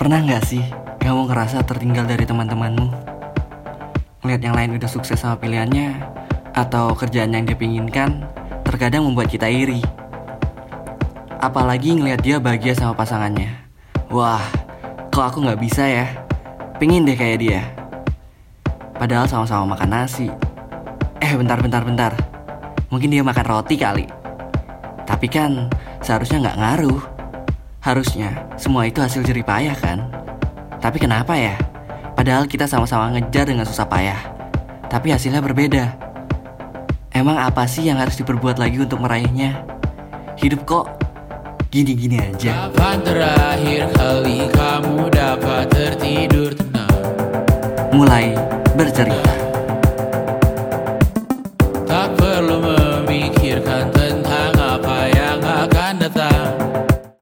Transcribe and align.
Pernah 0.00 0.24
nggak 0.24 0.44
sih 0.48 0.64
kamu 0.96 1.28
ngerasa 1.28 1.60
tertinggal 1.68 2.08
dari 2.08 2.24
teman-temanmu? 2.24 2.88
Ngeliat 4.24 4.40
yang 4.40 4.56
lain 4.56 4.80
udah 4.80 4.88
sukses 4.88 5.20
sama 5.20 5.36
pilihannya 5.36 5.92
atau 6.56 6.96
kerjaan 6.96 7.36
yang 7.36 7.44
dia 7.44 7.52
pinginkan, 7.52 8.24
terkadang 8.64 9.04
membuat 9.04 9.28
kita 9.28 9.52
iri. 9.52 9.84
Apalagi 11.36 12.00
ngeliat 12.00 12.24
dia 12.24 12.40
bahagia 12.40 12.72
sama 12.72 12.96
pasangannya. 12.96 13.52
Wah, 14.08 14.40
kok 15.12 15.36
aku 15.36 15.44
nggak 15.44 15.60
bisa 15.60 15.84
ya? 15.84 16.08
Pingin 16.80 17.04
deh 17.04 17.20
kayak 17.20 17.38
dia. 17.44 17.60
Padahal 18.96 19.28
sama-sama 19.28 19.76
makan 19.76 20.00
nasi. 20.00 20.32
Eh, 21.20 21.36
bentar, 21.36 21.60
bentar, 21.60 21.84
bentar. 21.84 22.16
Mungkin 22.88 23.12
dia 23.12 23.20
makan 23.20 23.44
roti 23.44 23.76
kali. 23.76 24.08
Tapi 25.04 25.28
kan 25.28 25.68
seharusnya 26.00 26.48
nggak 26.48 26.56
ngaruh. 26.56 27.00
Harusnya 27.80 28.44
semua 28.60 28.84
itu 28.84 29.00
hasil 29.00 29.24
jerih 29.24 29.40
payah 29.40 29.72
kan? 29.72 30.04
Tapi 30.84 31.00
kenapa 31.00 31.32
ya? 31.32 31.56
Padahal 32.12 32.44
kita 32.44 32.68
sama-sama 32.68 33.08
ngejar 33.16 33.48
dengan 33.48 33.64
susah 33.64 33.88
payah. 33.88 34.20
Tapi 34.92 35.16
hasilnya 35.16 35.40
berbeda. 35.40 35.96
Emang 37.16 37.40
apa 37.40 37.64
sih 37.64 37.88
yang 37.88 37.96
harus 37.96 38.20
diperbuat 38.20 38.60
lagi 38.60 38.84
untuk 38.84 39.00
meraihnya? 39.00 39.64
Hidup 40.36 40.68
kok 40.68 40.92
gini-gini 41.72 42.20
aja. 42.20 42.68
Kapan 42.68 43.00
terakhir 43.00 43.88
kali 43.96 44.44
kamu 44.52 45.08
dapat 45.08 45.64
tertidur 45.72 46.52
tenang? 46.52 47.00
Mulai 47.96 48.36
bercerita. 48.76 49.34
Tak 51.88 52.12
perlu 52.12 52.60
memikirkan 52.60 53.88
tentang 53.88 54.52
apa 54.60 54.98
yang 55.16 55.40
akan 55.40 55.92
datang. 55.96 56.29